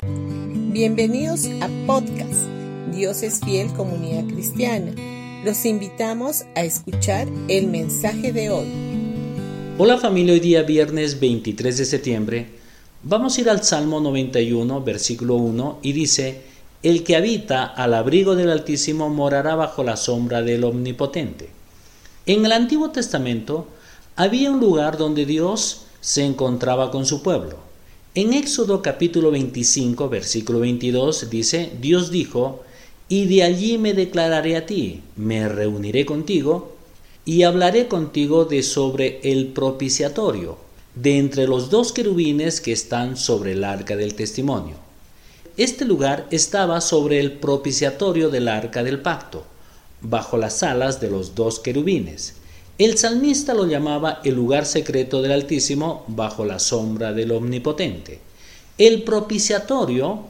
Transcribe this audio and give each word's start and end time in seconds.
Bienvenidos 0.00 1.46
a 1.60 1.68
podcast 1.84 2.46
Dios 2.94 3.24
es 3.24 3.40
fiel 3.40 3.72
comunidad 3.72 4.32
cristiana. 4.32 4.92
Los 5.44 5.64
invitamos 5.64 6.44
a 6.54 6.62
escuchar 6.62 7.26
el 7.48 7.66
mensaje 7.66 8.32
de 8.32 8.48
hoy. 8.50 8.68
Hola 9.76 9.98
familia, 9.98 10.34
hoy 10.34 10.40
día 10.40 10.62
viernes 10.62 11.18
23 11.18 11.78
de 11.78 11.84
septiembre 11.84 12.46
vamos 13.02 13.36
a 13.36 13.40
ir 13.40 13.50
al 13.50 13.64
Salmo 13.64 13.98
91, 13.98 14.84
versículo 14.84 15.34
1 15.34 15.80
y 15.82 15.92
dice, 15.92 16.42
El 16.84 17.02
que 17.02 17.16
habita 17.16 17.64
al 17.64 17.92
abrigo 17.92 18.36
del 18.36 18.50
Altísimo 18.50 19.10
morará 19.10 19.56
bajo 19.56 19.82
la 19.82 19.96
sombra 19.96 20.42
del 20.42 20.62
Omnipotente. 20.62 21.50
En 22.24 22.44
el 22.44 22.52
Antiguo 22.52 22.90
Testamento 22.90 23.66
había 24.14 24.52
un 24.52 24.60
lugar 24.60 24.96
donde 24.96 25.26
Dios 25.26 25.86
se 26.00 26.24
encontraba 26.24 26.92
con 26.92 27.04
su 27.04 27.20
pueblo. 27.20 27.67
En 28.20 28.34
Éxodo 28.34 28.82
capítulo 28.82 29.30
25, 29.30 30.08
versículo 30.08 30.58
22 30.58 31.30
dice, 31.30 31.70
Dios 31.80 32.10
dijo, 32.10 32.64
y 33.08 33.26
de 33.26 33.44
allí 33.44 33.78
me 33.78 33.94
declararé 33.94 34.56
a 34.56 34.66
ti, 34.66 35.02
me 35.14 35.48
reuniré 35.48 36.04
contigo 36.04 36.74
y 37.24 37.44
hablaré 37.44 37.86
contigo 37.86 38.44
de 38.44 38.64
sobre 38.64 39.20
el 39.22 39.46
propiciatorio, 39.46 40.58
de 40.96 41.18
entre 41.18 41.46
los 41.46 41.70
dos 41.70 41.92
querubines 41.92 42.60
que 42.60 42.72
están 42.72 43.16
sobre 43.16 43.52
el 43.52 43.62
arca 43.62 43.94
del 43.94 44.14
testimonio. 44.14 44.74
Este 45.56 45.84
lugar 45.84 46.26
estaba 46.32 46.80
sobre 46.80 47.20
el 47.20 47.34
propiciatorio 47.34 48.30
del 48.30 48.48
arca 48.48 48.82
del 48.82 48.98
pacto, 48.98 49.44
bajo 50.00 50.38
las 50.38 50.64
alas 50.64 51.00
de 51.00 51.08
los 51.08 51.36
dos 51.36 51.60
querubines. 51.60 52.34
El 52.78 52.96
salmista 52.96 53.54
lo 53.54 53.66
llamaba 53.66 54.20
el 54.22 54.36
lugar 54.36 54.64
secreto 54.64 55.20
del 55.20 55.32
Altísimo 55.32 56.04
bajo 56.06 56.44
la 56.44 56.60
sombra 56.60 57.12
del 57.12 57.32
Omnipotente. 57.32 58.20
El 58.78 59.02
propiciatorio 59.02 60.20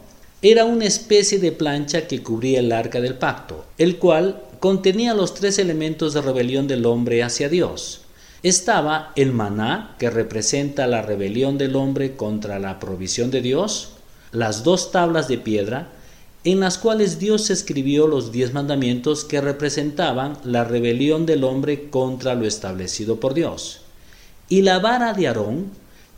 era 0.41 0.65
una 0.65 0.87
especie 0.87 1.39
de 1.41 1.53
plancha 1.53 2.07
que 2.07 2.23
cubría 2.23 2.61
el 2.61 2.73
arca 2.73 3.03
del 3.03 3.17
pacto, 3.17 3.67
el 3.77 3.99
cual 3.99 4.45
contenía 4.61 5.13
los 5.13 5.35
tres 5.35 5.59
elementos 5.59 6.15
de 6.15 6.23
rebelión 6.23 6.67
del 6.67 6.87
hombre 6.87 7.23
hacia 7.23 7.51
Dios. 7.51 8.01
Estaba 8.43 9.13
el 9.15 9.33
maná, 9.33 9.95
que 9.99 10.09
representa 10.09 10.87
la 10.87 11.03
rebelión 11.03 11.59
del 11.59 11.77
hombre 11.77 12.17
contra 12.17 12.59
la 12.59 12.81
provisión 12.81 13.31
de 13.31 13.43
Dios, 13.43 13.91
las 14.33 14.65
dos 14.65 14.91
tablas 14.91 15.29
de 15.29 15.37
piedra, 15.37 15.93
en 16.45 16.61
las 16.61 16.79
cuales 16.79 17.19
Dios 17.19 17.51
escribió 17.51 18.07
los 18.07 18.33
diez 18.33 18.53
mandamientos 18.53 19.25
que 19.25 19.41
representaban 19.41 20.39
la 20.45 20.65
rebelión 20.65 21.27
del 21.27 21.45
hombre 21.45 21.91
contra 21.91 22.35
lo 22.35 22.47
establecido 22.47 23.21
por 23.21 23.35
Dios, 23.35 23.81
y 24.49 24.63
la 24.63 24.79
vara 24.79 25.13
de 25.13 25.27
Aarón, 25.27 25.71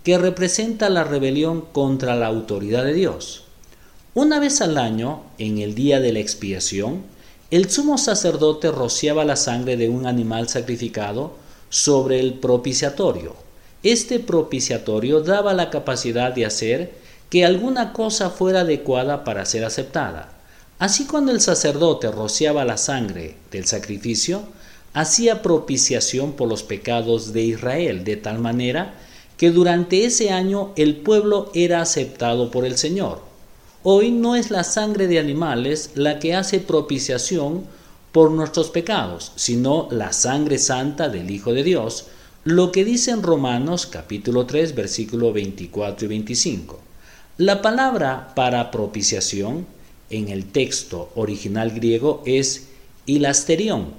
que 0.04 0.18
representa 0.18 0.88
la 0.88 1.04
rebelión 1.04 1.64
contra 1.72 2.16
la 2.16 2.26
autoridad 2.26 2.84
de 2.84 2.94
Dios. 2.94 3.44
Una 4.14 4.40
vez 4.40 4.60
al 4.60 4.78
año, 4.78 5.22
en 5.38 5.58
el 5.58 5.74
día 5.74 6.00
de 6.00 6.12
la 6.12 6.20
expiación, 6.20 7.02
el 7.50 7.70
sumo 7.70 7.98
sacerdote 7.98 8.70
rociaba 8.70 9.24
la 9.24 9.36
sangre 9.36 9.76
de 9.76 9.88
un 9.88 10.06
animal 10.06 10.48
sacrificado 10.48 11.34
sobre 11.68 12.20
el 12.20 12.34
propiciatorio. 12.34 13.34
Este 13.82 14.20
propiciatorio 14.20 15.20
daba 15.20 15.54
la 15.54 15.70
capacidad 15.70 16.32
de 16.32 16.46
hacer 16.46 16.92
que 17.30 17.44
alguna 17.44 17.92
cosa 17.92 18.28
fuera 18.28 18.60
adecuada 18.60 19.24
para 19.24 19.46
ser 19.46 19.64
aceptada. 19.64 20.32
Así 20.80 21.06
cuando 21.06 21.30
el 21.30 21.40
sacerdote 21.40 22.10
rociaba 22.10 22.64
la 22.64 22.76
sangre 22.76 23.36
del 23.52 23.66
sacrificio, 23.66 24.42
hacía 24.92 25.40
propiciación 25.40 26.32
por 26.32 26.48
los 26.48 26.64
pecados 26.64 27.32
de 27.32 27.42
Israel, 27.42 28.02
de 28.02 28.16
tal 28.16 28.40
manera 28.40 28.94
que 29.36 29.50
durante 29.50 30.04
ese 30.04 30.30
año 30.30 30.72
el 30.76 30.96
pueblo 30.96 31.50
era 31.54 31.80
aceptado 31.80 32.50
por 32.50 32.64
el 32.66 32.76
Señor. 32.76 33.22
Hoy 33.84 34.10
no 34.10 34.34
es 34.36 34.50
la 34.50 34.64
sangre 34.64 35.06
de 35.06 35.18
animales 35.18 35.92
la 35.94 36.18
que 36.18 36.34
hace 36.34 36.58
propiciación 36.58 37.64
por 38.12 38.32
nuestros 38.32 38.70
pecados, 38.70 39.32
sino 39.36 39.86
la 39.90 40.12
sangre 40.12 40.58
santa 40.58 41.08
del 41.08 41.30
Hijo 41.30 41.52
de 41.52 41.62
Dios, 41.62 42.06
lo 42.42 42.72
que 42.72 42.84
dice 42.84 43.12
en 43.12 43.22
Romanos 43.22 43.86
capítulo 43.86 44.46
3 44.46 44.74
versículo 44.74 45.32
24 45.32 46.06
y 46.06 46.08
25. 46.08 46.89
La 47.40 47.62
palabra 47.62 48.34
para 48.36 48.70
propiciación 48.70 49.66
en 50.10 50.28
el 50.28 50.44
texto 50.52 51.08
original 51.14 51.70
griego 51.70 52.22
es 52.26 52.66
hilasterión, 53.06 53.94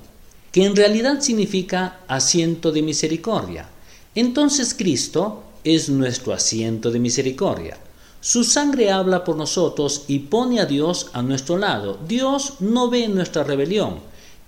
que 0.52 0.64
en 0.64 0.76
realidad 0.76 1.22
significa 1.22 2.02
asiento 2.08 2.72
de 2.72 2.84
misericordia. 2.84 3.68
Entonces 4.14 4.76
Cristo 4.76 5.42
es 5.64 5.90
nuestro 5.90 6.34
asiento 6.34 6.92
de 6.92 7.00
misericordia. 7.00 7.80
Su 8.20 8.44
sangre 8.44 8.92
habla 8.92 9.24
por 9.24 9.38
nosotros 9.38 10.06
y 10.08 10.20
pone 10.20 10.60
a 10.60 10.68
Dios 10.68 11.10
a 11.14 11.24
nuestro 11.24 11.58
lado. 11.58 11.98
Dios 12.08 12.58
no 12.60 12.92
ve 12.92 13.08
nuestra 13.08 13.44
rebelión, 13.44 14.02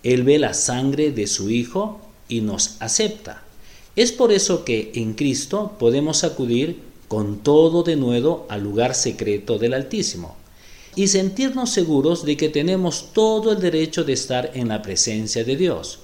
Él 0.03 0.21
ve 0.21 0.37
la 0.37 0.53
sangre 0.53 1.11
de 1.11 1.25
su 1.25 1.49
Hijo 1.49 1.99
y 2.29 2.41
nos 2.41 2.75
acepta. 2.79 3.41
Es 3.95 4.11
por 4.11 4.31
eso 4.31 4.63
que 4.63 4.91
en 4.93 5.15
Cristo 5.15 5.77
podemos 5.79 6.23
acudir 6.23 6.92
con 7.07 7.39
todo 7.39 7.83
de 7.83 7.95
nuevo 7.95 8.45
al 8.49 8.63
lugar 8.63 8.95
secreto 8.95 9.57
del 9.57 9.73
Altísimo 9.73 10.35
y 10.95 11.07
sentirnos 11.07 11.71
seguros 11.71 12.25
de 12.25 12.37
que 12.37 12.49
tenemos 12.49 13.13
todo 13.13 13.51
el 13.51 13.59
derecho 13.59 14.03
de 14.03 14.13
estar 14.13 14.51
en 14.53 14.67
la 14.67 14.81
presencia 14.81 15.43
de 15.43 15.55
Dios. 15.55 15.99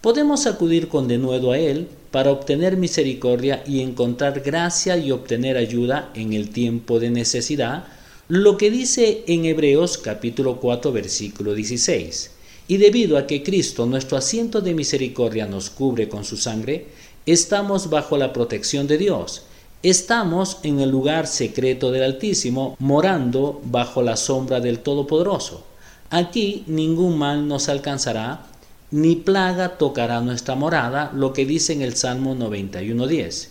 Podemos 0.00 0.46
acudir 0.46 0.88
con 0.88 1.06
denuedo 1.06 1.52
a 1.52 1.58
Él 1.58 1.88
para 2.10 2.32
obtener 2.32 2.76
misericordia 2.76 3.62
y 3.66 3.80
encontrar 3.80 4.40
gracia 4.40 4.96
y 4.96 5.12
obtener 5.12 5.56
ayuda 5.56 6.10
en 6.14 6.32
el 6.32 6.50
tiempo 6.50 6.98
de 6.98 7.10
necesidad, 7.10 7.84
lo 8.28 8.56
que 8.56 8.70
dice 8.70 9.22
en 9.28 9.44
Hebreos 9.44 9.98
capítulo 9.98 10.58
4 10.58 10.90
versículo 10.90 11.54
16. 11.54 12.32
Y 12.66 12.76
debido 12.78 13.16
a 13.16 13.26
que 13.26 13.42
Cristo, 13.42 13.86
nuestro 13.86 14.16
asiento 14.16 14.60
de 14.60 14.74
misericordia, 14.74 15.46
nos 15.46 15.70
cubre 15.70 16.08
con 16.08 16.24
su 16.24 16.36
sangre, 16.36 16.86
estamos 17.26 17.90
bajo 17.90 18.16
la 18.16 18.32
protección 18.32 18.86
de 18.86 18.98
Dios 18.98 19.42
Estamos 19.82 20.58
en 20.62 20.78
el 20.78 20.90
lugar 20.90 21.26
secreto 21.26 21.90
del 21.90 22.04
Altísimo, 22.04 22.76
morando 22.78 23.60
bajo 23.64 24.00
la 24.00 24.16
sombra 24.16 24.60
del 24.60 24.78
Todopoderoso. 24.78 25.64
Aquí 26.08 26.62
ningún 26.68 27.18
mal 27.18 27.48
nos 27.48 27.68
alcanzará, 27.68 28.46
ni 28.92 29.16
plaga 29.16 29.78
tocará 29.78 30.20
nuestra 30.20 30.54
morada, 30.54 31.10
lo 31.12 31.32
que 31.32 31.46
dice 31.46 31.72
en 31.72 31.82
el 31.82 31.96
Salmo 31.96 32.36
91.10. 32.36 33.48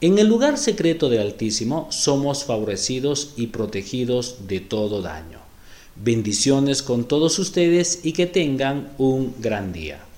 En 0.00 0.18
el 0.18 0.26
lugar 0.26 0.58
secreto 0.58 1.08
del 1.08 1.20
Altísimo 1.20 1.86
somos 1.90 2.42
favorecidos 2.42 3.34
y 3.36 3.46
protegidos 3.48 4.48
de 4.48 4.58
todo 4.58 5.02
daño. 5.02 5.38
Bendiciones 5.94 6.82
con 6.82 7.04
todos 7.04 7.38
ustedes 7.38 8.00
y 8.02 8.10
que 8.12 8.26
tengan 8.26 8.90
un 8.98 9.36
gran 9.38 9.72
día. 9.72 10.09